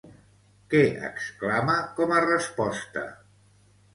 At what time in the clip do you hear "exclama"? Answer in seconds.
1.09-1.75